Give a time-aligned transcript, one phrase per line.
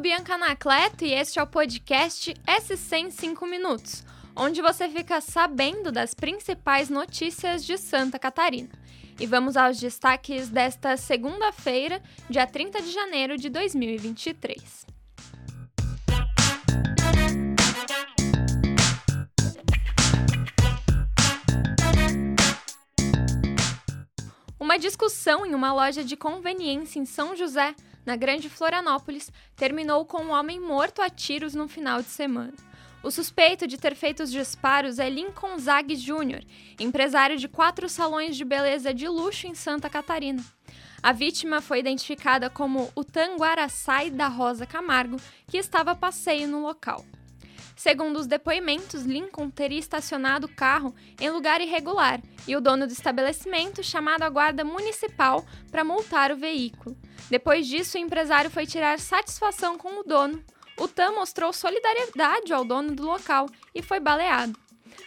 [0.00, 4.02] Bianca Anacleto e este é o podcast SC em 5 minutos,
[4.34, 8.70] onde você fica sabendo das principais notícias de Santa Catarina.
[9.20, 14.86] E vamos aos destaques desta segunda-feira, dia 30 de janeiro de 2023.
[24.58, 30.22] Uma discussão em uma loja de conveniência em São José, na Grande Florianópolis, terminou com
[30.22, 32.54] um homem morto a tiros no final de semana.
[33.02, 36.44] O suspeito de ter feito os disparos é Lincoln Zag Jr.,
[36.78, 40.44] empresário de quatro salões de beleza de luxo em Santa Catarina.
[41.02, 46.60] A vítima foi identificada como o Tanguaraçai da Rosa Camargo, que estava a passeio no
[46.60, 47.02] local.
[47.80, 52.92] Segundo os depoimentos, Lincoln teria estacionado o carro em lugar irregular e o dono do
[52.92, 56.94] estabelecimento chamado a guarda municipal para multar o veículo.
[57.30, 60.44] Depois disso, o empresário foi tirar satisfação com o dono.
[60.76, 64.60] O TAM mostrou solidariedade ao dono do local e foi baleado.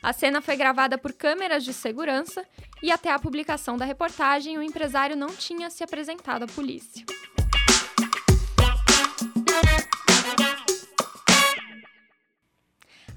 [0.00, 2.46] A cena foi gravada por câmeras de segurança
[2.80, 7.04] e até a publicação da reportagem o empresário não tinha se apresentado à polícia.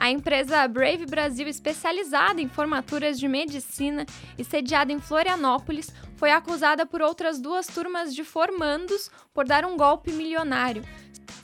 [0.00, 4.06] A empresa Brave Brasil, especializada em formaturas de medicina
[4.38, 9.76] e sediada em Florianópolis, foi acusada por outras duas turmas de formandos por dar um
[9.76, 10.82] golpe milionário.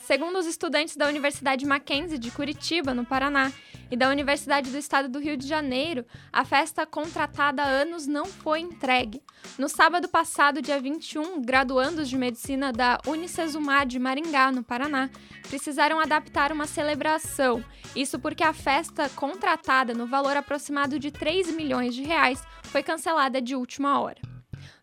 [0.00, 3.52] Segundo os estudantes da Universidade Mackenzie de Curitiba, no Paraná,
[3.90, 8.26] e da Universidade do Estado do Rio de Janeiro, a festa contratada há anos não
[8.26, 9.22] foi entregue.
[9.58, 15.10] No sábado passado, dia 21, graduandos de medicina da Unicesumar de Maringá, no Paraná,
[15.48, 17.64] precisaram adaptar uma celebração.
[17.94, 23.40] Isso porque a festa contratada no valor aproximado de 3 milhões de reais foi cancelada
[23.40, 24.20] de última hora.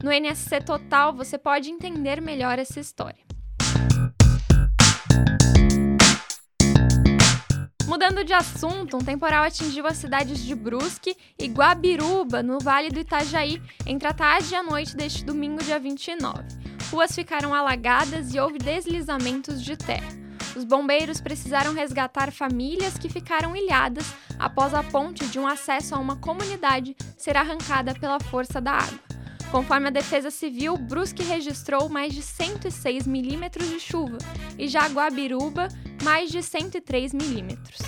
[0.01, 3.32] No NSC Total, você pode entender melhor essa história.
[7.93, 12.99] Mudando de assunto, um temporal atingiu as cidades de Brusque e Guabiruba, no Vale do
[12.99, 16.41] Itajaí, entre a tarde e a noite deste domingo, dia 29.
[16.89, 20.09] Ruas ficaram alagadas e houve deslizamentos de terra.
[20.55, 25.99] Os bombeiros precisaram resgatar famílias que ficaram ilhadas após a ponte de um acesso a
[25.99, 29.13] uma comunidade ser arrancada pela força da água.
[29.51, 34.17] Conforme a Defesa Civil, Brusque registrou mais de 106 milímetros de chuva
[34.57, 35.67] e já Guabiruba
[36.03, 37.79] mais de 103 milímetros.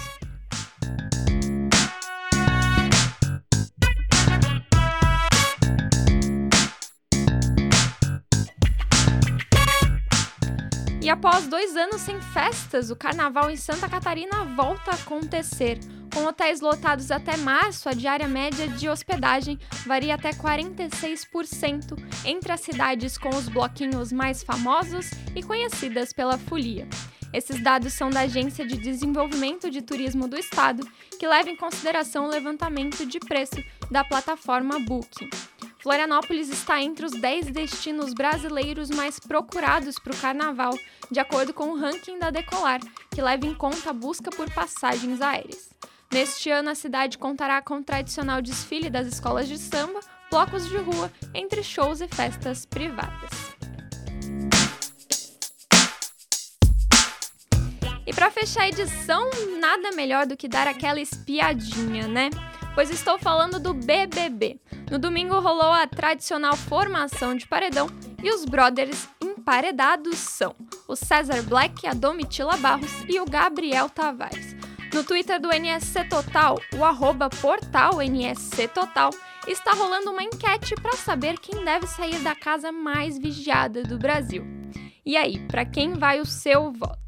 [11.02, 15.78] E após dois anos sem festas, o carnaval em Santa Catarina volta a acontecer.
[16.12, 22.62] Com hotéis lotados até março, a diária média de hospedagem varia até 46% entre as
[22.62, 26.88] cidades com os bloquinhos mais famosos e conhecidas pela folia.
[27.36, 30.88] Esses dados são da Agência de Desenvolvimento de Turismo do Estado,
[31.20, 35.30] que leva em consideração o levantamento de preço da plataforma Booking.
[35.80, 40.74] Florianópolis está entre os 10 destinos brasileiros mais procurados para o carnaval,
[41.12, 42.80] de acordo com o ranking da Decolar,
[43.14, 45.72] que leva em conta a busca por passagens aéreas.
[46.10, 50.00] Neste ano, a cidade contará com o tradicional desfile das escolas de samba,
[50.32, 53.45] blocos de rua, entre shows e festas privadas.
[58.06, 59.30] E para fechar a edição,
[59.60, 62.30] nada melhor do que dar aquela espiadinha, né?
[62.76, 64.60] Pois estou falando do BBB.
[64.92, 67.88] No domingo rolou a tradicional formação de paredão
[68.22, 70.56] e os brothers emparedados são
[70.88, 74.56] o César Black, a Domitila Barros e o Gabriel Tavares.
[74.94, 79.10] No Twitter do NSC Total, o arroba portal NSC Total,
[79.48, 84.46] está rolando uma enquete para saber quem deve sair da casa mais vigiada do Brasil.
[85.06, 87.05] E aí, para quem vai o seu voto?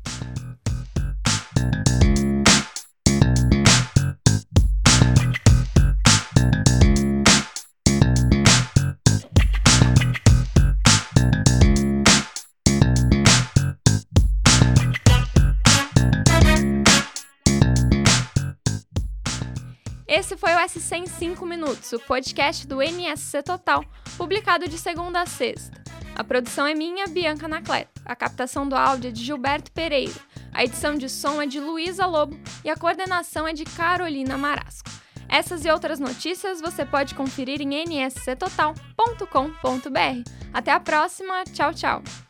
[20.08, 23.84] Esse foi o SC em 5 minutos, o podcast do NSC Total,
[24.18, 25.84] publicado de segunda a sexta.
[26.16, 28.02] A produção é minha, Bianca Anacleto.
[28.06, 30.14] A captação do áudio é de Gilberto Pereira.
[30.54, 34.90] A edição de som é de Luísa Lobo e a coordenação é de Carolina Marasco.
[35.30, 40.32] Essas e outras notícias você pode conferir em nsctotal.com.br.
[40.54, 42.27] Até a próxima, tchau, tchau!